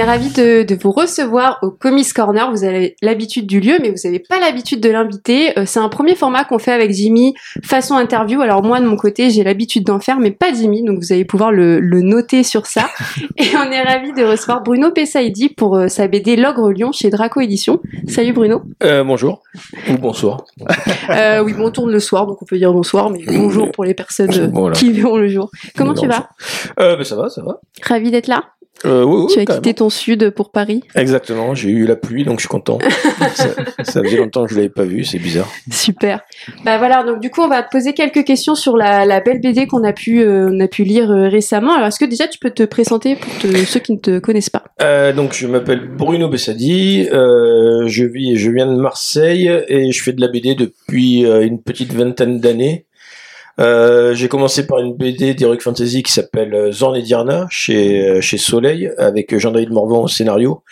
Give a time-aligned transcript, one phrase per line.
[0.00, 2.50] est ravis de, de vous recevoir au Comics Corner.
[2.50, 5.58] Vous avez l'habitude du lieu, mais vous n'avez pas l'habitude de l'inviter.
[5.58, 8.40] Euh, c'est un premier format qu'on fait avec Jimmy, façon interview.
[8.40, 11.26] Alors moi de mon côté, j'ai l'habitude d'en faire, mais pas Jimmy, donc vous allez
[11.26, 12.88] pouvoir le, le noter sur ça.
[13.36, 17.10] Et on est ravis de recevoir Bruno Pessaidi pour euh, sa BD L'Ogre Lion chez
[17.10, 17.80] Draco Édition.
[18.08, 18.62] Salut Bruno.
[18.82, 19.42] Euh, bonjour
[19.90, 20.44] ou bonsoir.
[21.10, 23.84] Euh, oui, bon, on tourne le soir, donc on peut dire bonsoir, mais bonjour pour
[23.84, 24.76] les personnes Voilà.
[24.76, 25.50] qui verront le jour.
[25.76, 26.28] Comment tu vas?
[26.78, 27.60] Euh, ben ça va, ça va.
[27.82, 28.44] Ravi d'être là?
[28.86, 30.82] Euh, oui, oui, tu as quitté ton sud pour Paris.
[30.94, 32.78] Exactement, j'ai eu la pluie, donc je suis content.
[33.34, 33.48] ça,
[33.82, 35.48] ça faisait longtemps que je l'avais pas vu, c'est bizarre.
[35.70, 36.22] Super.
[36.64, 39.40] Bah voilà, donc du coup, on va te poser quelques questions sur la, la belle
[39.42, 41.74] BD qu'on a pu euh, on a pu lire euh, récemment.
[41.74, 44.48] Alors, est-ce que déjà tu peux te présenter pour te- ceux qui ne te connaissent
[44.48, 44.64] pas?
[44.80, 50.02] Euh, donc je m'appelle Bruno Bessadi, euh, je vis, je viens de Marseille et je
[50.02, 52.86] fais de la BD depuis euh, une petite vingtaine d'années.
[53.58, 58.00] Euh, j'ai commencé par une BD d'Heroic Fantasy qui s'appelle euh, Zorn et Diana chez
[58.00, 60.62] euh, chez Soleil avec Jean-David Morvan au scénario.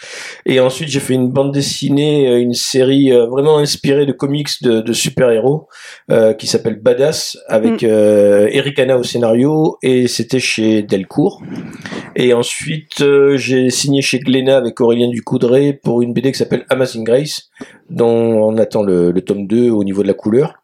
[0.46, 4.92] Et ensuite j'ai fait une bande dessinée une série vraiment inspirée de comics de, de
[4.92, 5.68] super-héros
[6.10, 11.42] euh, qui s'appelle Badass avec euh, Eric Hanna au scénario et c'était chez Delcourt.
[12.16, 13.04] Et ensuite,
[13.36, 17.50] j'ai signé chez Glénat avec Aurélien Ducoudray pour une BD qui s'appelle Amazing Grace,
[17.90, 20.54] dont on attend le, le tome 2 au niveau de la couleur.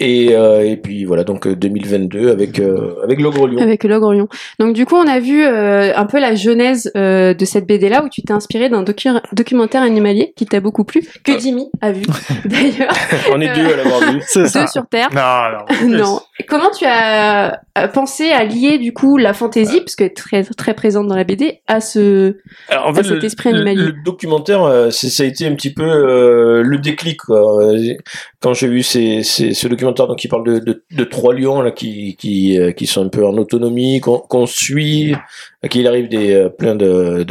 [0.00, 3.58] Et, euh, et puis voilà, donc euh, 2022 avec euh, avec l'Ogre Lion.
[3.60, 4.14] avec l'ogre
[4.60, 7.88] Donc du coup, on a vu euh, un peu la genèse euh, de cette BD
[7.88, 11.68] là où tu t'es inspiré d'un docu- documentaire animalier qui t'a beaucoup plu, que Jimmy
[11.80, 12.04] a vu
[12.44, 12.92] d'ailleurs,
[13.32, 14.20] On est deux à l'avoir vu.
[14.24, 14.42] Ça.
[14.44, 15.08] deux sur Terre.
[15.12, 15.96] Non, non.
[15.98, 16.20] non.
[16.46, 20.44] Comment tu as euh, pensé à lier du coup la fantaisie, parce qu'elle est très
[20.44, 22.36] très présente dans la BD, à ce
[22.68, 23.82] Alors, en à cet esprit le- animalier?
[23.86, 27.18] le documentaire, euh, ça a été un petit peu euh, le déclic.
[27.22, 27.64] Quoi.
[27.64, 27.94] Euh,
[28.40, 32.86] Quand j'ai vu ces, ces, ce documentaire, donc qui parle de, trois lions euh, qui
[32.86, 35.14] sont un peu en autonomie, qu'on suit,
[35.62, 37.24] à qui il arrive des euh, plein de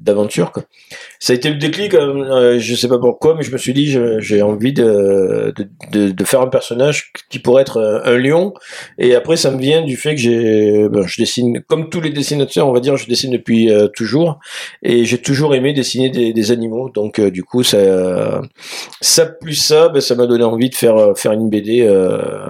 [0.00, 0.52] d'aventures.
[0.52, 0.64] quoi.
[1.18, 1.94] Ça a été le déclic.
[1.94, 1.98] Euh,
[2.30, 5.52] euh, je sais pas pourquoi, mais je me suis dit, j'ai envie de,
[5.92, 8.54] de, de, faire un personnage qui pourrait être un, un lion.
[8.98, 12.10] Et après, ça me vient du fait que j'ai, ben, je dessine comme tous les
[12.10, 14.38] dessinateurs, on va dire, je dessine depuis euh, toujours
[14.82, 18.42] et j'ai toujours aimé dessiner des, des animaux donc euh, du coup ça
[19.00, 22.48] ça plus ça ben, ça m'a donné envie de faire euh, faire une BD euh,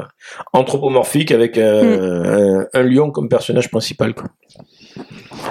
[0.53, 4.29] anthropomorphique avec un, un, un lion comme personnage principal quoi.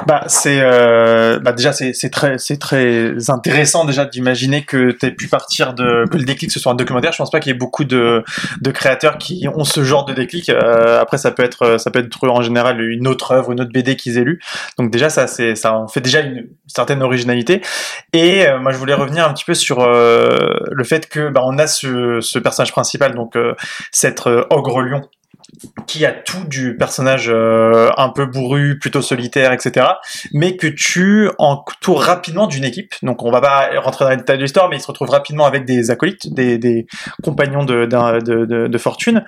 [0.08, 5.06] Bah, c'est euh, bah déjà c'est c'est très c'est très intéressant déjà d'imaginer que tu
[5.06, 7.12] aies pu partir de que le déclic ce soit un documentaire.
[7.12, 8.24] Je pense pas qu'il y ait beaucoup de
[8.62, 10.50] de créateurs qui ont ce genre de déclic.
[10.50, 13.72] Euh, après ça peut être ça peut être en général une autre œuvre, une autre
[13.72, 14.42] BD qu'ils aient lu.
[14.78, 17.62] Donc déjà ça c'est ça en fait déjà une certaine originalité.
[18.14, 20.38] Et euh, moi je voulais revenir un petit peu sur euh,
[20.72, 23.54] le fait que bah, on a ce ce personnage principal donc euh,
[24.62, 25.10] cet euh, ogre lion
[25.88, 29.86] qui a tout du personnage euh, un peu bourru, plutôt solitaire, etc.
[30.34, 32.94] Mais que tu entoures rapidement d'une équipe.
[33.04, 35.46] Donc on va pas rentrer dans les détails de l'histoire, mais il se retrouve rapidement
[35.46, 36.88] avec des acolytes, des, des
[37.24, 39.24] compagnons de, d'un- de, de, de fortune.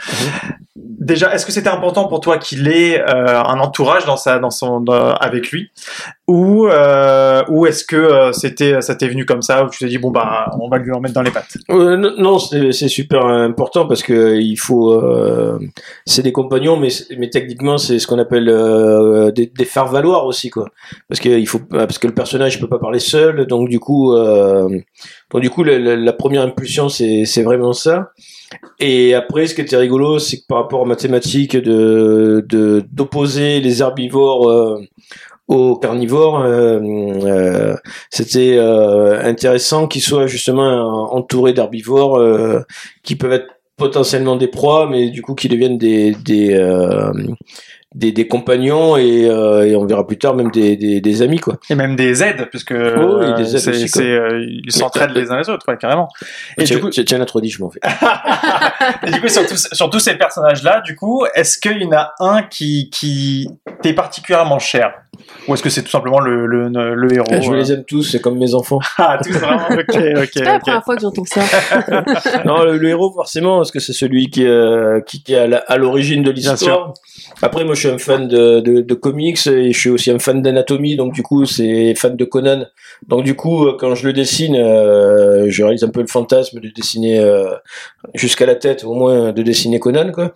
[0.76, 4.50] Déjà, est-ce que c'était important pour toi qu'il ait euh, un entourage dans sa, dans
[4.52, 5.70] son, dans- avec lui,
[6.28, 9.98] ou euh, ou est-ce que c'était, ça t'est venu comme ça, où tu t'es dit
[9.98, 11.58] bon bah on va lui en mettre dans les pattes?
[11.70, 14.94] Non, c'est super important parce que il faut
[16.14, 20.50] c'est des compagnons mais techniquement c'est ce qu'on appelle euh, des, des faire valoir aussi
[20.50, 20.70] quoi.
[21.10, 24.14] Parce que il faut parce que le personnage peut pas parler seul donc du coup
[24.14, 24.70] euh,
[25.32, 28.12] donc du coup la, première impulsion c'est vraiment ça.
[28.80, 32.46] Et après ce qui était rigolo c'est que par rapport aux mathématiques de
[32.92, 34.80] d'opposer les herbivores euh,
[35.48, 36.46] aux carnivores
[38.12, 42.22] c'était intéressant qu'ils soient justement entourés d'herbivores
[43.04, 47.12] qui peuvent être potentiellement des proies, mais du coup qui deviennent des des euh,
[47.96, 51.40] des, des compagnons et, euh, et on verra plus tard même des, des, des amis
[51.40, 51.58] quoi.
[51.70, 54.02] Et même des aides, puisque Oh, oui, des aides c'est, aussi, quoi.
[54.02, 56.10] c'est, euh, ils s'entraident les uns les autres, ouais, carrément.
[56.58, 57.80] Et tiens, du coup, tiens, tiens, la trop dit, je m'en fais.
[59.08, 61.92] et du coup sur, tous, sur tous ces personnages-là, du coup, est-ce qu'il y en
[61.94, 63.48] a un qui, qui
[63.82, 64.94] t'est particulièrement cher?
[65.48, 67.56] Ou est-ce que c'est tout simplement le, le, le héros je euh?
[67.56, 68.80] les aime tous, c'est comme mes enfants.
[68.98, 71.42] Ah, tous vraiment Ok, ok, C'est pas la première fois que j'entends ça.
[72.46, 75.48] non, le, le héros forcément, parce que c'est celui qui, euh, qui, qui est à
[75.48, 76.94] la- à l'origine de l'histoire.
[77.42, 80.96] Après, moi, je suis un fan de, comics et je suis aussi un fan d'anatomie,
[80.96, 82.66] donc du coup, c'est fan de Conan.
[83.08, 86.60] Donc du coup, euh, quand je le dessine, euh, je réalise un peu le fantasme
[86.60, 87.54] de dessiner euh,
[88.14, 90.34] jusqu'à la tête, au moins de dessiner Conan, quoi.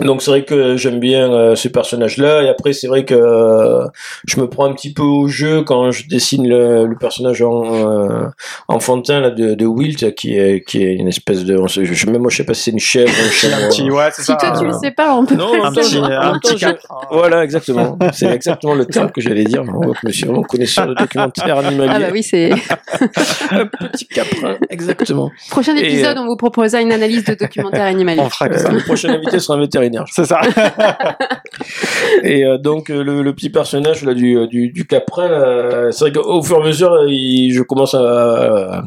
[0.00, 3.84] Donc c'est vrai que j'aime bien euh, ce personnage-là et après c'est vrai que euh,
[4.26, 7.62] je me prends un petit peu au jeu quand je dessine le, le personnage en
[7.74, 8.26] euh,
[8.68, 12.22] enfantin là, de, de Wilt qui est qui est une espèce de je, je, même
[12.22, 13.56] moi je sais pas si c'est une chèvre un chèvre.
[13.56, 14.36] Un petit, ouais, c'est Si ça.
[14.36, 16.76] toi tu un- le sais pas, on peut Non, un petit, un petit hein.
[17.10, 17.98] Voilà exactement.
[18.14, 19.62] C'est exactement le terme que j'allais dire.
[19.64, 21.92] Je me suis vraiment connaisseur de documentaire animalier.
[21.94, 22.50] Ah bah oui, c'est
[23.50, 25.30] un petit caprin, exactement.
[25.50, 28.20] prochain Et, épisode, on vous proposera une analyse de documentaire animalier.
[28.20, 28.70] On fera que ça.
[28.70, 29.81] le prochain invité sera un vétérinaire.
[30.10, 30.40] C'est ça.
[32.22, 36.04] Et euh, donc euh, le, le petit personnage là du du, du caprin, là, c'est
[36.08, 38.82] vrai qu'au fur et à mesure, euh, il- je commence à, à,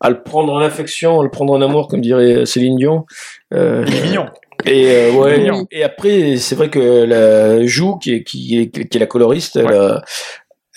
[0.00, 3.06] à le prendre en affection, à le prendre en amour, comme dirait Céline Dion.
[3.54, 4.26] Euh, Il est mignon.
[4.66, 5.38] et euh, ouais.
[5.38, 5.66] Mignon.
[5.70, 9.56] Et après, c'est vrai que la Jou, qui est qui est, qui est la coloriste,
[9.56, 9.64] Ouais.
[9.72, 9.98] euh,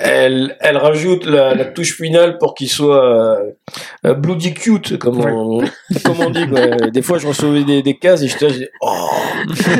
[0.03, 3.51] elle, elle rajoute la, la touche finale pour qu'il soit euh,
[4.05, 5.31] euh, bloody cute, comme Ouais.
[5.31, 5.59] on,
[6.03, 6.47] comme on dit.
[6.47, 6.89] Quoi.
[6.91, 9.09] Des fois, je recevais des, des cases et je dis, oh,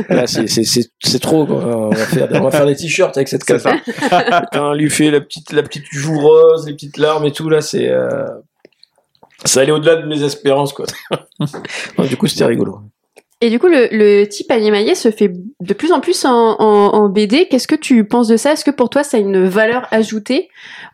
[0.10, 1.46] là, c'est, c'est, c'est, c'est trop.
[1.46, 1.56] Quoi.
[1.66, 3.66] On va faire, on va faire des t-shirts avec cette case.
[4.54, 7.62] on lui fait la petite, la petite joue rose, les petites larmes et tout, là,
[7.62, 8.28] c'est, euh,
[9.46, 10.86] ça allait au-delà de mes espérances, quoi.
[12.10, 12.82] Du coup, c'était rigolo.
[13.42, 16.94] Et du coup, le, le type animalier se fait de plus en plus en, en,
[16.94, 17.48] en BD.
[17.50, 18.54] Qu'est-ce que tu penses de ça?
[18.54, 20.50] Est-ce que pour toi, ça a une valeur ajoutée?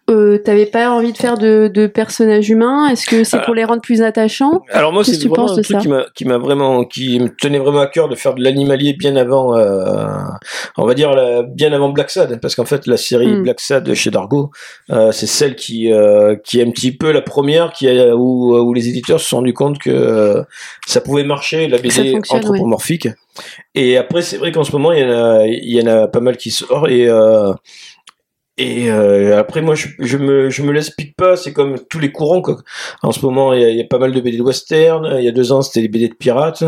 [0.10, 2.88] Euh, T'avais pas envie de faire de, de personnages humains?
[2.88, 4.62] Est-ce que c'est pour les rendre plus attachants?
[4.72, 5.78] Alors moi, c'est vraiment un truc
[6.16, 9.58] qui m'a, vraiment, qui me tenait vraiment à cœur de faire de l'animalier bien avant,
[9.58, 10.06] euh,
[10.78, 13.44] on va dire la- bien avant Black Sad, parce qu'en fait la série Mm.
[13.44, 14.52] Black Sad chez Dargo,
[14.92, 18.56] euh, c'est celle qui, euh, qui est un petit peu la première, qui a, où,
[18.58, 20.42] où les éditeurs se sont rendus compte que euh,
[20.86, 21.68] ça pouvait marcher.
[21.68, 21.90] La BD
[22.38, 23.10] anthropomorphique.
[23.76, 26.08] Et après, c'est vrai qu'en ce moment, il y en a, il y en a
[26.08, 27.54] pas mal qui sortent et euh,
[28.58, 31.38] et euh, après, moi, je, je me, je me laisse pique pas.
[31.38, 32.42] C'est comme tous les courants.
[33.04, 35.16] En ce moment, il y, a, il y a pas mal de BD de western.
[35.20, 36.64] Il y a deux ans, c'était des BD de pirates.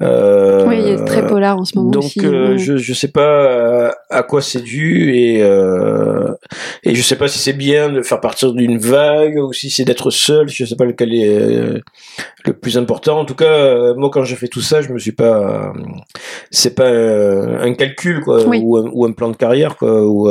[0.00, 2.26] Euh, Oui, il est très polar en ce moment donc, aussi.
[2.26, 6.32] euh, je, je sais pas euh, à quoi c'est dû et euh,
[6.82, 9.84] et je sais pas si c'est bien de faire partir d'une vague ou si c'est
[9.84, 10.48] d'être seul.
[10.48, 11.82] Je sais pas lequel est
[12.44, 13.20] le plus important.
[13.20, 15.72] En tout cas, moi, quand j'ai fait tout ça, je me suis pas.
[16.50, 18.60] c'est pas un calcul quoi Oui.
[18.64, 20.04] ou, un, ou un plan de carrière quoi.
[20.04, 20.28] Ou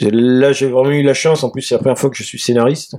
[0.00, 1.44] là, j'ai vraiment eu la chance.
[1.44, 2.96] En plus, c'est la première fois que je suis scénariste.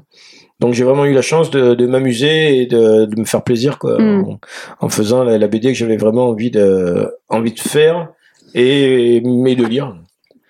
[0.62, 3.78] Donc j'ai vraiment eu la chance de, de m'amuser et de, de me faire plaisir
[3.80, 4.24] quoi, Mm.
[4.30, 4.40] en,
[4.80, 8.08] en faisant la, la BD que j'avais vraiment envie de, envie de faire
[8.56, 9.96] et mais de lire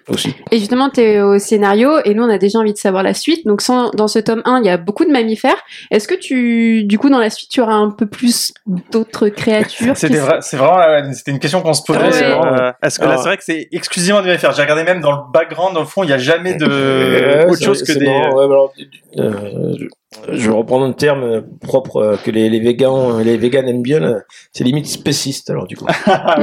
[0.09, 0.35] aussi.
[0.51, 3.13] Et justement, tu es au scénario et nous, on a déjà envie de savoir la
[3.13, 3.45] suite.
[3.45, 5.61] Donc, sans- dans ce tome 1, il y a beaucoup de mammifères.
[5.91, 8.51] Est-ce que tu, du coup, dans la suite, tu auras un peu plus
[8.91, 11.99] d'autres créatures C'était c'est vraiment, euh, c'était une question qu'on se posait.
[12.01, 12.23] Ouais.
[12.45, 14.51] euh, Est-ce que là, c'est vrai que c'est exclusivement des mammifères?
[14.53, 17.83] J'ai regardé même dans le background, au fond, il n'y a jamais de autre chose
[17.83, 18.05] que des.
[18.05, 18.73] marrant, ouais, bah alors,
[19.19, 19.75] euh,
[20.31, 24.21] je- reprendre un terme propre euh, que les, les végans les véganes aiment bien.
[24.51, 25.87] C'est limite spéciste alors du coup.
[26.05, 26.37] Ah.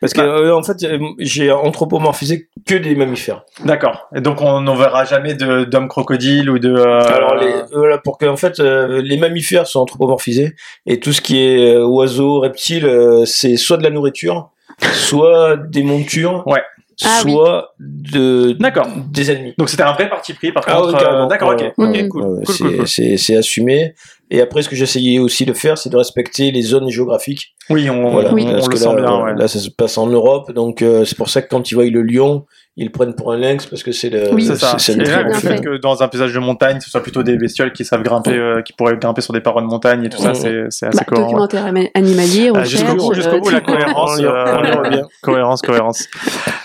[0.00, 3.44] Parce que euh, en fait euh, j'ai anthropomorphisé que des mammifères.
[3.64, 4.08] D'accord.
[4.14, 6.74] Et donc, on n'en verra jamais de d'homme crocodile ou de.
[6.74, 10.54] euh, Alors les, voilà pour que en fait euh, les mammifères sont anthropomorphisés
[10.86, 14.50] et tout ce qui est euh, oiseaux, reptiles, euh, c'est soit de la nourriture,
[14.92, 16.62] soit des montures, Ouais.
[17.04, 17.32] Ah oui.
[17.32, 18.86] soit de D'accord.
[19.10, 19.54] des ennemis.
[19.58, 21.04] Donc, c'était un vrai parti pris, par Ah contre.
[21.06, 21.26] euh.
[21.26, 21.72] D'accord, ok.
[21.74, 22.08] Cool.
[22.08, 23.94] Cool, c'est, cool, c'est c'est assumé.
[24.30, 27.54] Et après, ce que j'essayais aussi de faire, c'est de respecter les zones géographiques.
[27.68, 28.44] Oui, on, Voilà, Oui.
[28.48, 29.24] on, parce on le que sent là, bien.
[29.24, 29.34] ouais.
[29.36, 31.84] là, ça se passe en Europe, donc euh, c'est pour ça que quand ils voient
[31.84, 32.46] le lion,
[32.76, 34.32] ils le prennent pour un lynx parce que c'est le.
[34.32, 34.76] Oui, C'est ça.
[34.78, 37.72] c'est le là, fait que dans un paysage de montagne, ce soit plutôt des bestioles
[37.72, 40.32] qui savent grimper, euh, qui pourraient grimper sur des parois de montagne et tout ça,
[40.34, 41.26] c'est c'est assez Bah, cohérent.
[41.26, 41.32] ouais.
[41.32, 44.10] documentaire ama- animalier, Ah, recherche, jusqu'au bout, jusqu'au euh, bout, la cohérence.
[44.18, 46.08] On y- euh, on cohérence, cohérence.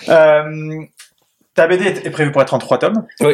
[0.09, 0.43] Euh,
[1.53, 3.05] ta BD est est prévue pour être en trois tomes.
[3.21, 3.33] Oui.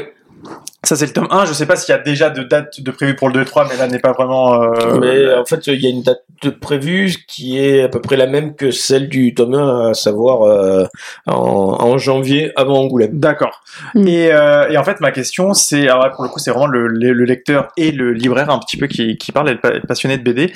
[0.85, 1.45] Ça, c'est le tome 1.
[1.45, 3.77] Je sais pas s'il y a déjà de date de prévue pour le 2-3, mais
[3.77, 4.62] là n'est pas vraiment.
[4.62, 8.01] euh, Mais en fait, il y a une date de prévue qui est à peu
[8.01, 10.85] près la même que celle du tome 1, à savoir euh,
[11.25, 11.33] en,
[11.79, 13.17] en janvier avant Angoulême.
[13.17, 13.62] D'accord.
[13.95, 14.07] Mm.
[14.07, 16.67] Et, euh, et en fait, ma question, c'est, alors là, pour le coup, c'est vraiment
[16.67, 19.59] le, le- le lecteur et le libraire un petit peu qui, qui parle, et le
[19.62, 20.51] pa- passionné de BD.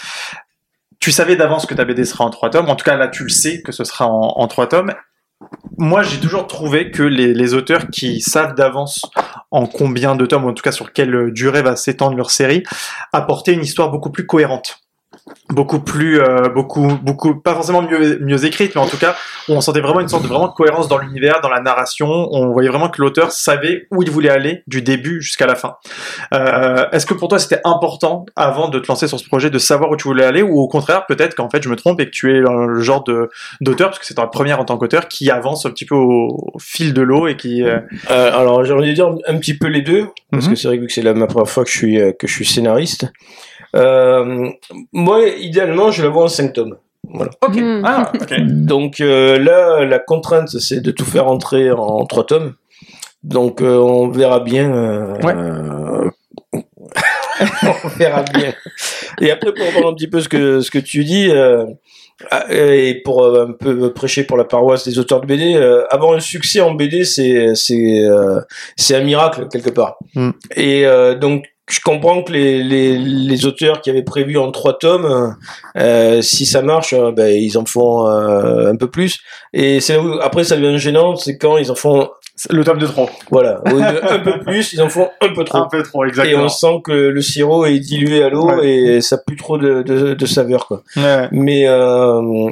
[1.00, 2.68] Tu savais d'avance que ta BD sera en trois tomes.
[2.70, 4.94] En tout cas, là, tu le sais que ce sera en, en trois tomes.
[5.78, 9.04] Moi, j'ai toujours trouvé que les, auteurs qui savent d'avance
[9.52, 12.64] en combien de tomes, ou en tout cas sur quelle durée va s'étendre leur série,
[13.14, 14.87] apportaient une histoire beaucoup plus cohérente.
[15.50, 19.16] Beaucoup plus, euh, beaucoup, beaucoup, pas forcément mieux, mieux écrite, mais en tout cas,
[19.48, 22.08] on sentait vraiment une sorte de vraiment de cohérence dans l'univers, dans la narration.
[22.10, 25.76] On voyait vraiment que l'auteur savait où il voulait aller du début jusqu'à la fin.
[26.34, 29.58] Euh, Est-ce que pour toi c'était important avant de te lancer sur ce projet de
[29.60, 32.06] savoir où tu voulais aller, ou au contraire peut-être qu'en fait je me trompe et
[32.06, 33.30] que tu es le genre de
[33.62, 36.52] d'auteur, parce que c'est ta première en tant qu'auteur, qui avance un petit peu au,
[36.60, 37.80] fil de l'eau et qui euh,
[38.12, 40.52] Euh, alors j'ai envie de dire un petit peu les deux, parce Mhm.
[40.54, 42.34] que c'est vrai que c'est la ma première fois que je suis euh, que je
[42.34, 43.06] suis scénariste.
[43.76, 44.50] Euh,
[44.94, 46.78] moi, idéalement, je la vois en cinq tomes.
[47.10, 47.32] Voilà.
[47.46, 47.56] Ok.
[47.56, 47.82] Mhm.
[47.86, 48.34] Ah, ok.
[48.48, 52.54] Donc euh, là, la contrainte, c'est de tout faire entrer en trois tomes.
[53.24, 54.74] Donc euh, on verra bien.
[54.74, 55.34] euh, Ouais.
[55.36, 56.10] euh,
[57.84, 58.54] on verra bien.
[59.22, 61.30] Et après, pour reprendre un petit peu ce que ce que tu dis.
[61.32, 61.66] euh,
[62.32, 66.14] ah, et pour un peu prêcher pour la paroisse des auteurs de BD, euh, avoir
[66.14, 68.40] un succès en BD, c'est c'est euh,
[68.76, 69.98] c'est un miracle quelque part.
[70.16, 70.32] Mm.
[70.56, 74.78] Et euh, donc je comprends que les, les, les auteurs qui avaient prévu en trois
[74.78, 75.36] tomes,
[75.78, 79.20] euh, si ça marche, euh, ben, ils en font euh, un peu plus.
[79.54, 82.10] Et c'est après ça devient gênant, c'est quand ils en font,
[82.50, 83.10] Le tome de trop.
[83.32, 85.58] voilà, un peu plus, ils en font un peu trop.
[85.58, 86.44] Un peu trop, Et exactement.
[86.46, 88.68] on sent que le sirop est dilué à l'eau Ouais.
[88.70, 90.84] et ça a plus trop de, de, de saveur, quoi.
[90.96, 91.28] Ouais.
[91.32, 92.50] Mais euh,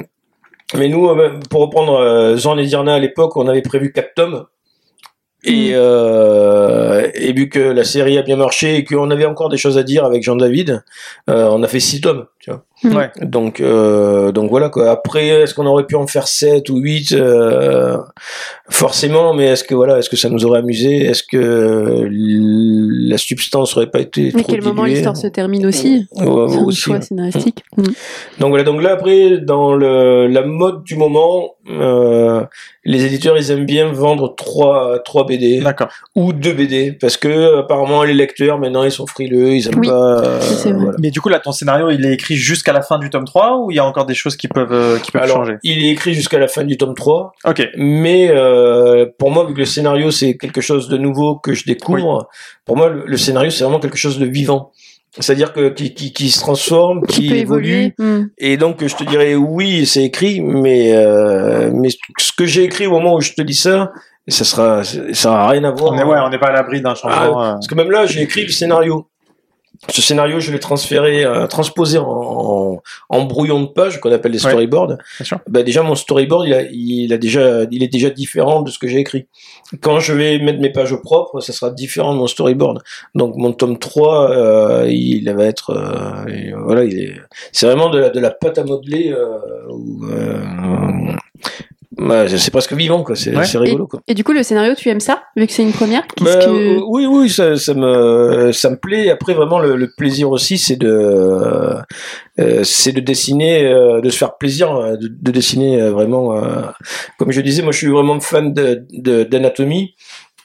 [0.74, 4.14] mais nous, euh, pour reprendre euh, Jean et Dirna à l'époque, on avait prévu quatre
[4.14, 4.44] tomes.
[5.48, 9.56] Et, euh, et vu que la série a bien marché et qu'on avait encore des
[9.56, 10.82] choses à dire avec Jean-David,
[11.30, 12.26] euh, on a fait six tomes.
[12.40, 12.64] Tu vois.
[12.84, 13.10] Ouais.
[13.22, 14.90] Donc, euh, donc voilà quoi.
[14.90, 17.96] Après, est-ce qu'on aurait pu en faire 7 ou 8 euh,
[18.68, 21.04] Forcément, mais est-ce que voilà, est-ce que ça nous aurait amusé?
[21.04, 26.06] Est-ce que la substance aurait pas été Mais trop quel moment l'histoire se termine aussi?
[26.12, 27.02] Ouais, C'est un aussi, choix ouais.
[27.02, 27.64] scénaristique.
[27.76, 27.84] Mhm.
[28.40, 32.44] Donc voilà, donc là après, dans le, la mode du moment, euh,
[32.84, 35.88] les éditeurs ils aiment bien vendre trois, trois BD D'accord.
[36.14, 39.88] ou deux BD parce que apparemment les lecteurs maintenant ils sont frileux, ils aiment Oui,
[39.88, 40.20] pas.
[40.24, 40.92] euh, voilà.
[41.00, 43.58] Mais du coup, là, ton scénario, il est écrit jusqu'à la fin du tome 3
[43.58, 45.54] ou il y a encore des choses qui peuvent, euh, qui peuvent Alors, changer?
[45.62, 47.62] il est écrit jusqu'à la fin du tome 3, Ok.
[47.76, 51.64] mais euh, pour moi, vu que le scénario c'est quelque chose de nouveau que je
[51.64, 52.28] découvre,
[52.64, 54.72] pour moi le, le scénario c'est vraiment quelque chose de vivant.
[55.18, 57.94] C'est-à-dire que qui, qui, qui se transforme, qui, Qui évolue.
[57.98, 58.28] Mhm.
[58.36, 62.86] Et donc, je te dirais oui, c'est écrit, mais euh, mais ce que j'ai écrit
[62.86, 63.92] au moment où je te dis ça,
[64.28, 65.92] ça sera, ça aura rien à voir.
[65.94, 67.42] On est, ouais, on n'est pas à l'abri d'un changement.
[67.42, 67.52] euh.
[67.52, 69.06] Parce que même là, j'ai écrit le scénario.
[69.88, 74.32] Ce scénario, je l'ai transféré, euh, transposé en, en, en brouillon de page qu'on appelle
[74.32, 74.38] Ouais.
[74.38, 74.88] storyboards.
[74.88, 75.38] Bien sûr.
[75.48, 78.78] Bah déjà, mon storyboard, il, a, il a déjà, il est déjà différent de ce
[78.78, 79.26] que j'ai écrit.
[79.80, 82.82] Quand je vais mettre mes pages au propre, ça sera différent de mon storyboard.
[83.14, 87.12] Donc mon tome 3, euh, il va être, euh, voilà, il est,
[87.52, 89.14] c'est vraiment de la, de la pâte à modeler.
[89.70, 90.04] Où,
[91.98, 93.16] bah, c'est presque vivant, quoi.
[93.16, 93.44] C'est Ouais.
[93.54, 94.00] rigolo, quoi.
[94.06, 96.02] Et du coup, le scénario, tu aimes ça Vu que c'est une première?
[96.20, 96.76] Bah, que...
[96.78, 99.10] euh, oui, oui, ça, ça me, ça me plaît.
[99.10, 100.88] Après, vraiment, le, le plaisir aussi, c'est de,
[102.38, 106.36] euh, c'est de dessiner, euh, de se faire plaisir, euh, de, de dessiner euh, vraiment.
[106.36, 106.62] euh,
[107.18, 109.94] comme je disais, moi, je suis vraiment fan de- de- d'anatomie.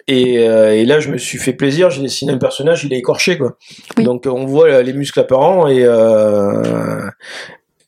[0.07, 1.89] Et, euh, et là, je me suis fait plaisir.
[1.91, 3.55] J'ai dessiné un personnage, il est écorché, quoi.
[3.97, 4.03] Oui.
[4.03, 5.85] Donc, on voit les muscles apparents et.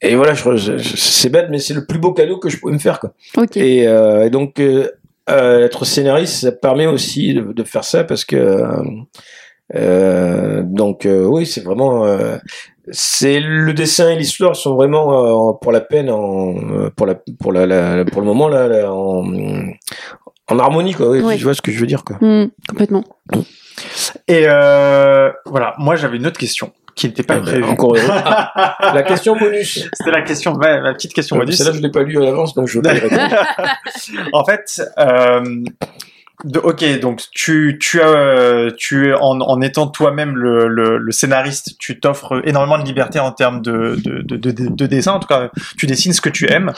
[0.04, 2.58] Et voilà, je, je- je- c'est bête, mais c'est le plus beau cadeau que je
[2.58, 3.14] pouvais me faire, quoi.
[3.56, 4.90] Et, euh, et donc, euh,
[5.30, 8.36] euh, être scénariste, ça permet aussi de, de faire ça parce que.
[8.36, 8.84] euh,
[9.76, 12.06] euh, donc, euh, oui, c'est vraiment.
[12.06, 12.38] euh,
[12.92, 17.54] c'est le dessin et l'histoire sont vraiment euh, pour la peine, en, pour la, pour
[17.54, 19.24] la, la- pour le moment là, là, en,
[20.50, 21.10] en harmonie quoi.
[21.10, 21.38] Oui, Ouais.
[21.38, 22.18] Tu vois ce que je veux dire quoi.
[22.20, 23.06] Mhm, complètement.
[24.28, 27.64] Et euh, voilà, moi j'avais une autre question qui n'était pas Ah, prévue.
[27.64, 28.08] encore heureux.
[28.10, 29.88] Ah, la question bonus.
[29.94, 31.58] C'était la question, ouais, ma petite question bonus.
[31.58, 33.36] Celle-là, je l'ai pas lu à l'avance, donc je veux pas y répondre.
[34.34, 35.64] en fait, euh,
[36.64, 42.00] ok, donc tu, tu as, tu en, en étant toi-même le, le, le scénariste, tu
[42.00, 45.14] t'offres énormément de liberté en termes de, de, de, de, de dessin.
[45.14, 46.74] En tout cas, tu dessines ce que tu aimes.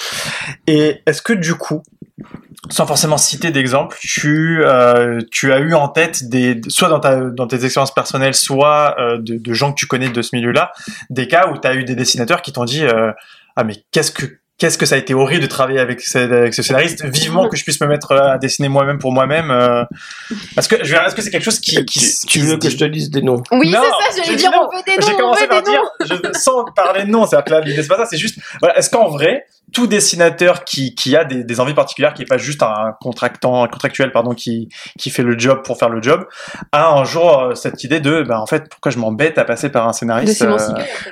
[0.68, 1.84] Et est-ce que du coup,
[2.70, 7.18] sans forcément citer d'exemple, tu, euh, tu as eu en tête des, soit dans, ta,
[7.18, 10.72] dans tes expériences personnelles, soit euh, de, de gens que tu connais de ce milieu-là,
[11.10, 13.12] des cas où tu as eu des dessinateurs qui t'ont dit euh,
[13.56, 14.26] ah mais qu'est-ce que
[14.58, 17.58] qu'est-ce que ça a été horrible de travailler avec ce, avec ce scénariste vivement que
[17.58, 19.84] je puisse me mettre à dessiner moi-même pour moi-même euh,
[20.58, 22.70] est-ce que je veux dire, est-ce que c'est quelque chose qui, qui tu, veux que
[22.70, 23.44] je te dise des noms?
[23.52, 24.68] Oui, Non, c'est ça, j'allais dire, non.
[24.72, 26.18] on veut des noms, j'ai on commencé veut par des dire noms.
[26.34, 28.78] je, sans parler de nom c'est-à-dire que là l'idée c'est pas ça c'est juste voilà
[28.78, 32.38] est-ce qu'en vrai tout dessinateur qui, qui a des, des envies particulières qui est pas
[32.38, 36.26] juste un contractant un contractuel pardon qui qui fait le job pour faire le job
[36.72, 39.70] a un jour euh, cette idée de ben en fait pourquoi je m'embête à passer
[39.70, 40.58] par un scénariste euh.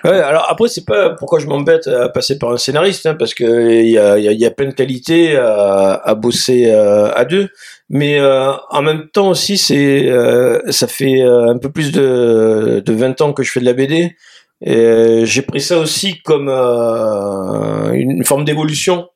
[0.03, 3.33] Ouais, alors après c'est pas pourquoi je m'embête à passer par un scénariste, hein, parce
[3.33, 3.43] que
[3.81, 7.25] il y a, y, a, y a plein de qualités à, à bosser euh, à
[7.25, 7.49] deux,
[7.89, 12.81] mais euh, en même temps aussi c'est euh, ça fait euh, un peu plus de,
[12.85, 14.15] de 20 ans que je fais de la BD.
[14.65, 19.09] Et euh, j'ai pris ça aussi comme euh, une forme d'évolution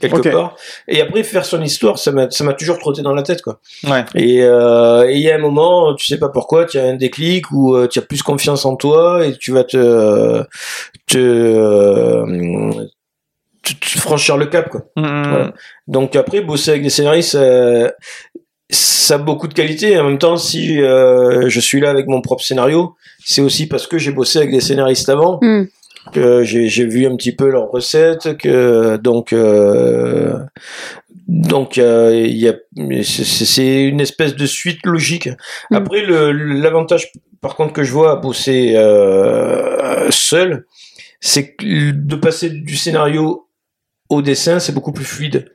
[0.00, 0.56] quelque part.
[0.88, 3.60] Et après faire son histoire, ça m'a ça m'a toujours trotté dans la tête quoi.
[3.84, 6.84] ouais Et euh, et il y a un moment, tu sais pas pourquoi, tu as
[6.84, 10.42] un déclic où euh, tu as plus confiance en toi et tu vas te
[11.06, 12.72] te, euh,
[13.62, 14.82] te- te franchir le cap quoi.
[14.96, 15.28] Mhm.
[15.28, 15.52] Voilà.
[15.86, 17.90] Donc après bosser avec des scénaristes euh,
[18.70, 19.98] ça a beaucoup de qualités.
[20.00, 22.94] En même temps, si euh, je suis là avec mon propre scénario,
[23.24, 25.38] c'est aussi parce que j'ai bossé avec des scénaristes avant.
[25.42, 25.68] Mhm.
[26.12, 30.38] que j'ai j'ai vu un petit peu leurs recettes, que donc euh,
[31.28, 32.54] donc euh, il y a
[33.02, 35.28] c'est- c'est une espèce de suite logique.
[35.70, 35.74] Mm.
[35.76, 40.66] Après le l'avantage par contre que je vois à bosser euh, seul,
[41.20, 43.48] c'est que de passer du scénario
[44.10, 45.54] au dessin, c'est beaucoup plus fluide.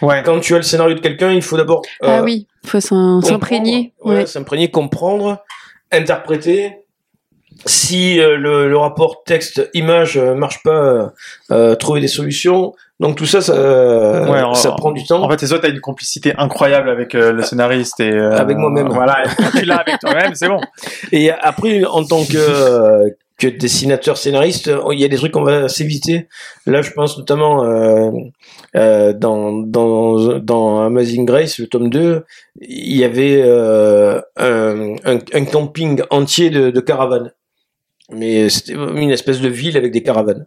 [0.00, 0.22] Ouais.
[0.24, 3.94] Quand tu as le scénario de quelqu'un, il faut d'abord Ah euh, oui, faut s'imprégner.
[4.04, 4.26] ouais, Ouais.
[4.26, 5.42] s'imprégner, comprendre,
[5.90, 6.76] interpréter.
[7.66, 11.06] Si euh, le, le rapport texte-image euh, marche pas, euh,
[11.50, 12.72] euh, trouver des solutions.
[13.00, 15.22] Donc tout ça, ça, Ouais, ça prend du temps.
[15.22, 18.56] En fait, c'est toi, t'as une complicité incroyable avec euh, le scénariste et euh, Avec
[18.56, 18.88] moi-même.
[18.88, 19.22] Voilà,
[19.56, 20.60] tu l'as avec toi-même, c'est bon.
[21.12, 25.44] Et après, en tant que, euh, que dessinateur scénariste, il y a des trucs qu'on
[25.44, 26.28] va s'éviter.
[26.66, 28.10] Là, je pense notamment euh,
[28.74, 32.24] euh, dans, dans, dans Amazing Grace, le tome 2,
[32.62, 37.30] il y avait euh, un, un, un camping entier de, de caravanes.
[38.10, 40.46] Mais c'était une espèce de ville avec des caravanes.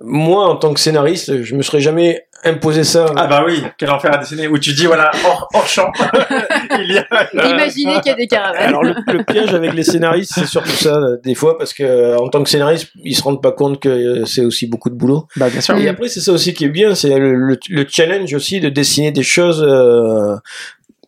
[0.00, 3.06] Moi, en tant que scénariste, je me serais jamais imposé ça.
[3.16, 4.48] Ah bah oui, quel enfer à dessiner.
[4.48, 5.92] Où tu dis, voilà, hors, hors champ,
[6.80, 7.06] il y a...
[7.12, 8.68] euh, Imaginez qu'il y a des caravanes.
[8.68, 11.84] Alors le, le piège avec les scénaristes, c'est surtout ça euh, des fois parce que
[11.84, 14.90] euh, en tant que scénariste, ils se rendent pas compte que euh, c'est aussi beaucoup
[14.90, 15.26] de boulot.
[15.36, 15.76] Bah bien sûr.
[15.76, 18.68] Et après, c'est ça aussi qui est bien, c'est le, le, le challenge aussi de
[18.68, 19.62] dessiner des choses.
[19.66, 20.34] Euh,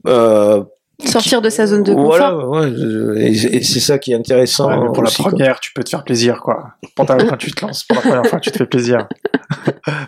[0.06, 0.62] euh,
[1.04, 2.06] Sortir de sa zone de confort.
[2.06, 4.68] voilà, ouais, euh, et, c'est ça qui est intéressant.
[4.68, 5.32] Ouais, pour aussi, la quoi.
[5.32, 6.72] première, tu peux te faire plaisir, quoi.
[6.96, 9.06] Quand tu te lances pour la première fois, tu te fais plaisir.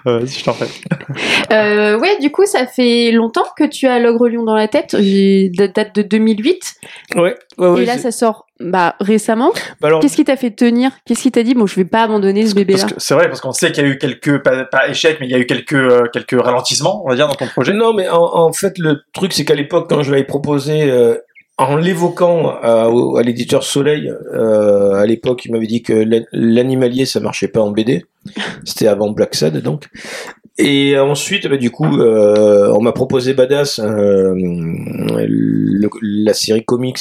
[0.06, 0.66] Euh, Vas-y, je t'en fais.
[1.52, 4.96] Euh, ouais, du coup, ça fait longtemps que tu as l'ogre lion dans la tête.
[4.96, 6.74] Date de 2008.
[7.14, 9.52] Ouais, ouais, ouais, et là, ça sort bah, récemment.
[9.80, 10.90] bah Qu'est-ce qui t'a fait tenir?
[11.04, 11.54] Qu'est-ce qui t'a dit?
[11.54, 12.86] Bon, je vais pas abandonner ce bébé-là.
[12.96, 15.30] c'est vrai, parce qu'on sait qu'il y a eu quelques, pas, pas échecs, mais il
[15.32, 17.72] y a eu quelques, euh, quelques ralentissements, on va dire, dans ton projet.
[17.72, 21.14] Non, mais en, en fait, le truc, c'est qu'à l'époque, quand je l'avais proposé, euh,
[21.60, 26.24] en l'évoquant à, au- à l'éditeur Soleil, euh, à l'époque, il m'avait dit que l'an-
[26.32, 28.04] l'animalier, ça marchait pas en BD.
[28.64, 29.86] C'était avant Black Sad, donc.
[30.60, 36.98] Et ensuite, bah, du coup, euh, on m'a proposé Badass, euh, le- la série comics.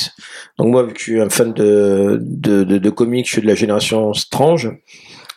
[0.60, 3.42] Donc moi, vu que je suis un fan de, de, de, de comics, je suis
[3.42, 4.72] de la génération Strange.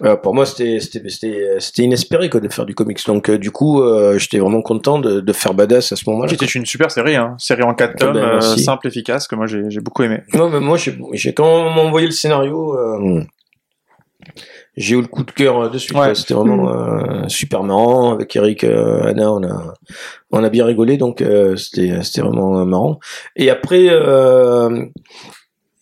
[0.03, 2.99] Euh, pour moi, c'était c'était c'était c'était inespéré quoi de faire du comics.
[3.07, 6.29] Donc euh, du coup, euh, j'étais vraiment content de, de faire Badass à ce moment-là.
[6.29, 7.35] Qui était une super série, hein.
[7.39, 8.63] Série en quatre Ah tomes, ben, merci.
[8.63, 10.21] simple, efficace, que moi j'ai beaucoup aimé.
[10.35, 12.77] Non, mais moi, j'ai, quand on m'a envoyé le scénario,
[14.77, 15.97] j'ai eu le coup de cœur euh, de suite.
[15.97, 16.15] Ouais.
[16.15, 19.75] C'était vraiment euh, super marrant avec Eric, euh, Anna, on a,
[20.31, 22.99] on a bien rigolé, donc euh, c'était, c'était vraiment euh, marrant.
[23.37, 24.87] Et après, euh,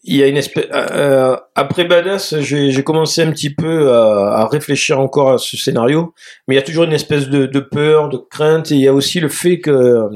[0.04, 4.38] il y a une espèce, euh, après Badass, j'ai, j'ai commencé un petit peu à,
[4.38, 6.14] à réfléchir encore à ce scénario,
[6.46, 8.88] mais il y a toujours une espèce de, de peur, de crainte, et il y
[8.88, 10.08] a aussi le fait que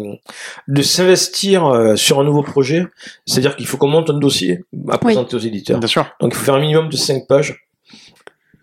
[0.67, 2.87] de s'investir sur un nouveau projet,
[3.27, 5.79] c'est-à-dire qu'il faut qu'on monte un dossier à présenter aux éditeurs.
[5.79, 6.07] Bien sûr.
[6.21, 7.67] Donc il faut faire un minimum de 5 pages.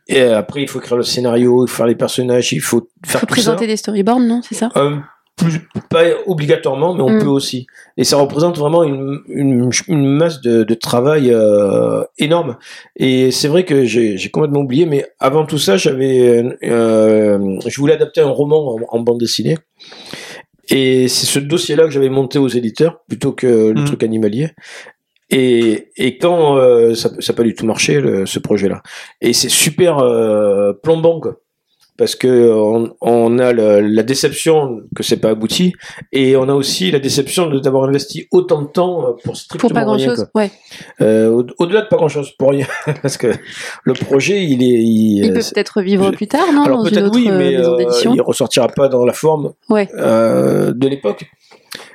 [0.10, 3.22] Et après, il faut écrire le scénario, il faut faire les personnages, il faut faire
[3.22, 3.68] faut tout présenter ça.
[3.68, 4.70] des storyboards, non C'est ça?
[4.76, 4.98] Euh,
[5.38, 7.20] plus, pas obligatoirement, mais on Mm.
[7.22, 7.66] peut aussi.
[7.96, 12.58] Et ça représente vraiment une, une, une masse de, de travail euh, énorme.
[12.98, 17.80] Et c'est vrai que j'ai j'ai complètement oublié, mais avant tout ça, j'avais, euh, je
[17.80, 19.58] voulais adapter un roman en, en bande dessinée.
[20.72, 23.86] Et c'est ce dossier-là que j'avais monté aux éditeurs plutôt que le Mm.
[23.86, 24.50] truc animalier.
[25.32, 28.82] Et, et quand euh, ça n'a pas du tout marché le- ce projet-là.
[29.22, 31.36] Et c'est super euh, plombant quoi.
[31.98, 35.74] Parce que on, on a le- la déception que c'est pas abouti
[36.14, 39.68] et on a aussi la déception de- d'avoir investi autant de temps euh, pour strictement
[39.68, 40.30] Pour pas grand rien, chose.
[40.32, 40.42] quoi.
[40.44, 40.52] Ouais.
[41.02, 42.66] Euh, au- Au-delà de pas grand-chose, pour rien.
[43.02, 43.28] Parce que
[43.84, 44.66] le projet, il est...
[44.82, 47.06] Il, Il euh, peut c'est- peut-être revivre je- plus tard, non alors Dans une peut-être
[47.08, 49.90] autre oui, euh, mais euh, il ressortira pas dans la forme Ouais.
[49.96, 51.26] euh, de l'époque.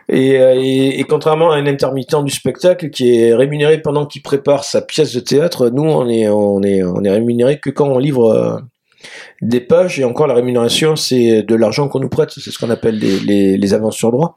[0.08, 4.22] Et, euh, et, et contrairement à un intermittent du spectacle qui est rémunéré pendant qu'il
[4.22, 7.88] prépare sa pièce de théâtre, nous on est on est on est rémunéré que quand
[7.88, 8.58] on livre euh,
[9.40, 12.70] des pages et encore la rémunération c'est de l'argent qu'on nous prête, c'est ce qu'on
[12.70, 14.36] appelle les, les, les avances sur droit.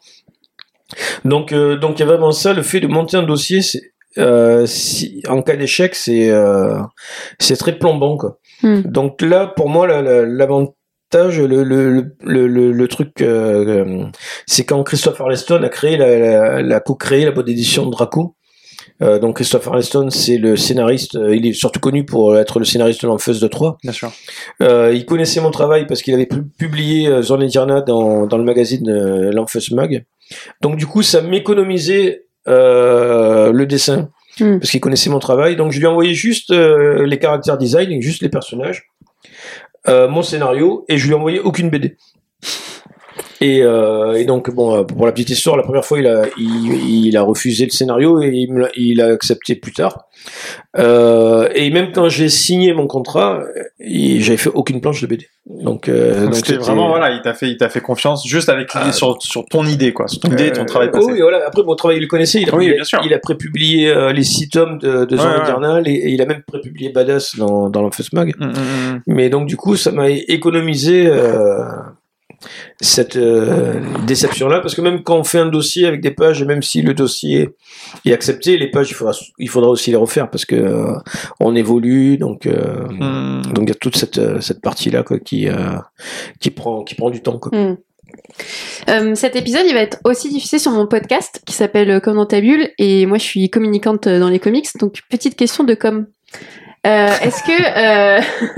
[1.26, 3.82] Donc euh, donc il y a vraiment ça, le fait de monter un dossier, c'est
[4.18, 6.80] euh, si, en cas d'échec, c'est euh,
[7.40, 8.40] c'est très plombant quoi.
[8.64, 8.82] Hmm.
[8.82, 10.74] Donc là, pour moi, la- la- l'avantage,
[11.14, 14.06] le, le, le, le, le truc, euh, euh,
[14.46, 18.36] c'est quand Christophe Arleston a créé la, la, la co-créé la boîte d'édition de Draco.
[19.04, 21.16] Euh, donc Christophe Arleston, c'est le scénariste.
[21.16, 23.78] euh, il est surtout connu pour être le scénariste de l'Enfeuse de 3.
[23.84, 24.12] Bien sûr.
[24.62, 28.44] Euh, il connaissait mon travail parce qu'il avait pu- publié Zone Edirna dans, dans le
[28.44, 30.04] magazine euh, l'Enfeuse Mag.
[30.62, 34.60] Donc du coup, ça m'économisait euh, le dessin Hmm.
[34.60, 35.56] parce qu'il connaissait mon travail.
[35.56, 38.84] Donc je lui ai envoyé juste euh, les caractères design, et juste les personnages,
[39.88, 41.98] euh, mon scénario, et je lui ai envoyé aucune BD.
[43.40, 46.24] Et, euh, et donc bon, euh, pour la petite histoire, la première fois il a
[46.38, 50.06] il, il a refusé le scénario et il, me l'a- il a accepté plus tard.
[50.78, 53.44] Euh, et même quand j'ai signé mon contrat,
[53.80, 55.28] j'avais fait aucune planche de BD.
[55.46, 58.70] Donc, euh, Donc c'était vraiment voilà, il t'a fait, il t'a fait confiance juste avec
[58.74, 58.92] Ah.
[58.92, 61.12] sur, sur ton idée quoi, sur ton idée ton Euh, travail oh passé.
[61.14, 61.46] oui, voilà.
[61.48, 62.42] Après, mon travail, il le connaissait.
[62.42, 63.00] Il a, Oui, a- bien sûr.
[63.06, 65.40] il a prépublié euh, les six tomes de, de Jean Ouais, ouais.
[65.40, 68.34] Modernal et, et il a même prépublié Badass dans, dans l'Enfance Mag.
[68.38, 69.02] Mm, mm, mm.
[69.08, 71.60] Mais donc, du coup, ça m'a économisé euh,
[72.82, 76.46] cette euh, déception-là parce que même quand on fait un dossier avec des pages, et
[76.46, 77.50] même si le dossier
[78.06, 80.94] est accepté, les pages, il faudra, il faudra aussi les refaire parce que euh,
[81.40, 82.18] on évolue.
[82.18, 83.54] Donc, euh, Mm.
[83.54, 85.78] donc il y a toute cette, cette partie-là quoi, qui, euh,
[86.40, 87.40] qui, prend, qui prend du temps.
[87.40, 87.58] Quoi.
[87.58, 87.78] Hmm.
[88.90, 92.26] Euh, cet épisode, il va être aussi diffusé sur mon podcast qui s'appelle Comme dans
[92.26, 92.70] ta bulle.
[92.78, 94.68] Et moi, je suis communicante dans les comics.
[94.80, 96.08] Donc, petite question de com.
[96.88, 97.52] Euh, Est-ce que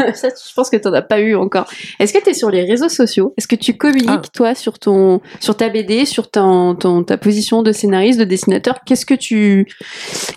[0.09, 1.65] euh, ça, je pense que t'en as pas eu encore.
[1.99, 3.33] Est-ce que tu es sur les réseaux sociaux?
[3.37, 4.21] Est-ce que tu communiques Ah.
[4.33, 8.79] toi sur ton sur ta BD, sur ton, ton- ta position de scénariste, de dessinateur?
[8.85, 9.67] Qu'est-ce que tu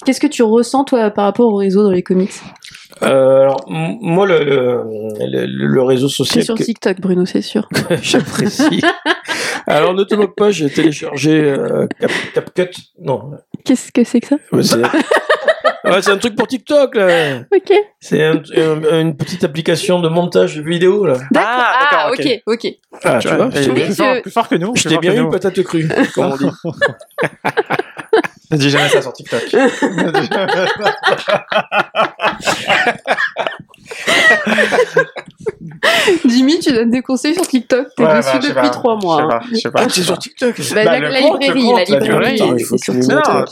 [0.07, 2.33] qu'est-ce que tu ressens toi par rapport au réseau dans les comics?
[3.02, 7.68] Euh, alors, moi, le, le, le, réseau social sur que TikTok, Bruno, c'est sûr.
[8.02, 8.81] j'apprécie.
[9.66, 11.57] alors, ne te moque pas, j'ai téléchargé
[11.98, 12.11] Cap,
[12.55, 12.81] CapCut.
[13.00, 13.33] Non,
[13.64, 14.37] Qu'est-ce que c'est que ça?
[15.92, 17.40] Ouais, c'est un truc pour TikTok, là.
[17.55, 17.72] Ok.
[18.00, 21.14] C'est un- un- une petite application de montage vidéo, là.
[21.31, 21.50] D'accord.
[21.52, 22.66] Ah, Ah, d'accord, ok, ok.
[23.05, 24.72] Ah, tu vois, je Oui, plus, fort, plus fort que nous.
[24.76, 25.31] je plus t'ai fort bien que eu nous.
[25.31, 26.50] patate crue, comme on dit.
[28.50, 29.42] Ne dis jamais ça sur TikTok.
[29.52, 31.46] Ne dis jamais ça.
[36.25, 37.88] Jimmy, tu donnes des conseils sur TikTok?
[37.97, 39.16] T'es Ouais, dessus bah, depuis pas, trois je mois.
[39.16, 39.29] sais hein.
[39.29, 39.81] pas, je sais pas.
[39.83, 40.55] Ah, c'est sur TikTok.
[40.59, 42.95] Bah, Bah, la, la compte, librairie, compte, la la librairie, c'est sur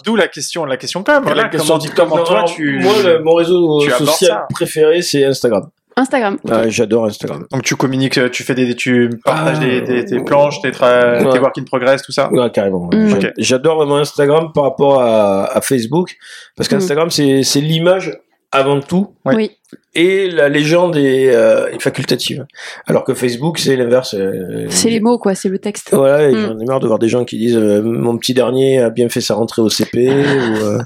[0.05, 1.23] d'où la question, la question comme.
[1.25, 2.79] Voilà, La question TikTok, comment toi tu.
[2.81, 5.69] Moi, le- mon réseau tu abordes social préféré, c'est Instagram.
[5.97, 6.39] Instagram.
[6.49, 7.47] Ah, J'adore Instagram.
[7.51, 9.65] Donc tu communiques, euh, tu fais des, tu partages Ah.
[9.65, 11.33] des, des, tes planches, tes, tra- Ouais.
[11.33, 12.31] tes work in progress, tout ça?
[12.33, 12.89] Ouais, carrément.
[12.93, 13.19] Mm.
[13.39, 16.17] J'adore vraiment Instagram par rapport à, à Facebook,
[16.57, 16.71] parce Mm.
[16.71, 18.17] qu'Instagram, c'est l'image
[18.53, 19.15] avant tout.
[19.25, 19.53] Oui.
[19.95, 22.47] et la légende est, euh, est facultative.
[22.87, 24.15] Alors que Facebook, c'est l'inverse.
[24.15, 25.35] euh, C'est les mots, quoi.
[25.37, 25.91] C'est le texte.
[25.93, 26.47] Voilà, et Mm.
[26.47, 29.09] j'en ai marre de voir des gens qui disent euh, mon petit dernier a bien
[29.09, 30.79] fait sa rentrée au CP ou, euh,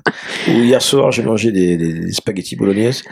[0.48, 3.02] ou hier soir j'ai mangé des, des, des spaghettis bolognaise.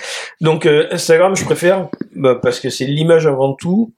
[0.41, 3.93] Donc euh, Instagram je préfère bah, parce que c'est l'image avant tout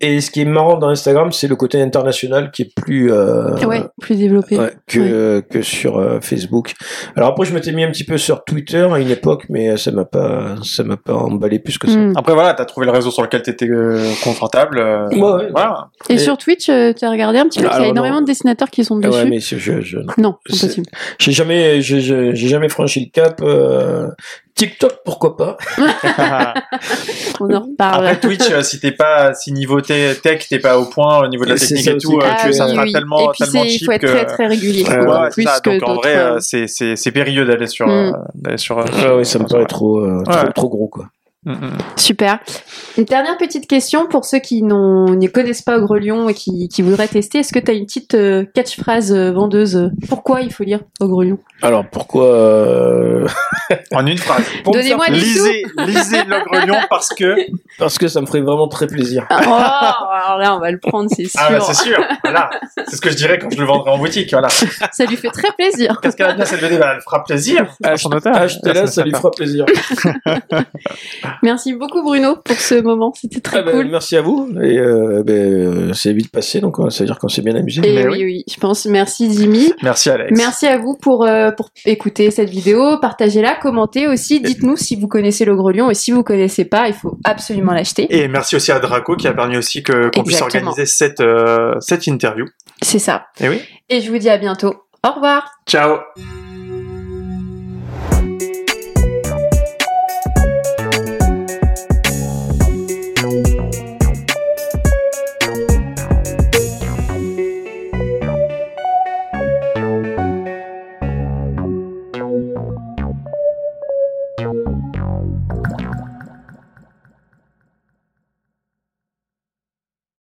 [0.00, 3.54] et ce qui est marrant dans Instagram c'est le côté international qui est plus euh,
[3.66, 4.58] Ouais, plus développé.
[4.58, 6.72] ouais, que que sur euh, Facebook.
[7.16, 9.90] Alors après je m'étais mis un petit peu sur Twitter à une époque mais ça
[9.92, 11.96] m'a pas ça m'a pas emballé plus que ça.
[11.98, 12.14] Mm.
[12.16, 14.78] Après voilà, t'as trouvé le réseau sur lequel t'étais euh, confortable.
[14.78, 15.48] euh, Ouais, ouais.
[15.50, 15.88] Voilà.
[16.08, 18.22] Et, Et- sur Twitch, euh, t'as regardé un petit peu Il y a énormément non.
[18.22, 19.18] de dessinateurs qui sont Ah dessus.
[19.18, 20.86] ouais mais je, je Non, C'est- impossible.
[21.18, 23.40] J'ai jamais, j'ai- j'ai j'ai jamais franchi le cap.
[24.52, 25.56] Euh, TikTok, pourquoi pas
[27.40, 28.06] On en reparle.
[28.06, 31.28] Après Twitch, euh, si t'es pas, si niveau te- tech, t'es pas au point au
[31.28, 32.92] niveau de la technique ça et tout, euh, Ah tu, ça oui, sera oui.
[32.92, 34.06] tellement, Et puis tellement c'est- il cheap faut être que.
[34.06, 34.84] très très régulier.
[34.84, 35.60] Ouais, encore Ouais, c'est plus ça.
[35.60, 37.90] que Donc en d'autres, vrai, euh, euh, c'est c'est c'est périlleux d'aller sur Mm.
[37.90, 38.78] euh, d'aller sur.
[38.78, 40.24] euh, Ah oui, ça me paraît trop, euh, Ouais.
[40.24, 41.06] trop, trop gros quoi.
[41.44, 41.78] Mm, mm.
[41.96, 42.38] Super.
[42.96, 47.08] Une dernière petite question pour ceux qui ne connaissent pas Grelion et qui, qui voudraient
[47.08, 47.38] tester.
[47.38, 49.90] Est-ce que tu as une petite euh, catchphrase euh, vendeuse?
[50.08, 53.26] Pourquoi il faut lire Grelion Alors pourquoi euh,
[53.92, 54.44] En une phrase.
[54.64, 57.34] Donnez-moi des Lisez, lisez l'ogre lion parce que.
[57.78, 59.26] Parce que ça me ferait vraiment très plaisir.
[59.30, 61.40] Oh, alors là, on va le prendre, c'est sûr.
[61.42, 61.98] Ah bah c'est sûr.
[62.22, 62.50] Voilà.
[62.86, 64.30] C'est ce que je dirais quand je le vendrai en boutique.
[64.30, 64.48] Voilà.
[64.48, 65.98] Ça lui fait très plaisir.
[66.00, 67.66] Qu'est-ce qu'elle a bien cette BD Bah, Elle fera plaisir.
[67.82, 68.36] à son auteur.
[68.36, 69.64] Achetez-la, ça lui fera plaisir.
[71.42, 73.88] Merci beaucoup Bruno pour ce moment, c'était très Ah ben, cool.
[73.90, 74.48] Merci à vous.
[74.62, 77.54] Et euh, ben, euh, c'est vite passé, donc euh, ça veut dire qu'on s'est bien
[77.54, 77.80] amusé.
[77.84, 78.86] Et Mais oui, oui, je pense.
[78.86, 79.72] Merci Jimmy.
[79.82, 80.32] Merci Alex.
[80.36, 85.08] Merci à vous pour, euh, pour écouter cette vidéo, partagez-la, commentez aussi, dites-nous si vous
[85.08, 88.06] connaissez le Grelion et si vous connaissez pas, il faut absolument l'acheter.
[88.10, 91.74] Et merci aussi à Draco qui a permis aussi que qu'on puisse organiser cette euh,
[91.80, 92.46] cette interview.
[92.82, 93.26] C'est ça.
[93.40, 93.60] Et oui.
[93.88, 94.74] Et je vous dis à bientôt.
[95.06, 95.50] Au revoir.
[95.66, 95.98] Ciao.